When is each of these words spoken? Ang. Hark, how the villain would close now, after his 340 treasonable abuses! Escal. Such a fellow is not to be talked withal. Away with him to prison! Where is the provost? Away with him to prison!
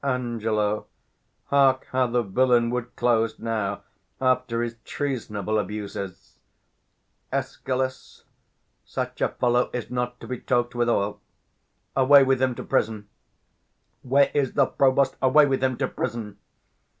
Ang. 0.03 0.39
Hark, 1.51 1.85
how 1.91 2.07
the 2.07 2.23
villain 2.23 2.71
would 2.71 2.95
close 2.95 3.37
now, 3.37 3.83
after 4.19 4.63
his 4.63 4.73
340 4.83 4.89
treasonable 4.89 5.59
abuses! 5.59 6.39
Escal. 7.31 8.23
Such 8.83 9.21
a 9.21 9.27
fellow 9.29 9.69
is 9.73 9.91
not 9.91 10.19
to 10.19 10.25
be 10.27 10.39
talked 10.39 10.73
withal. 10.73 11.21
Away 11.95 12.23
with 12.23 12.41
him 12.41 12.55
to 12.55 12.63
prison! 12.63 13.09
Where 14.01 14.31
is 14.33 14.53
the 14.53 14.65
provost? 14.65 15.17
Away 15.21 15.45
with 15.45 15.63
him 15.63 15.77
to 15.77 15.87
prison! 15.87 16.39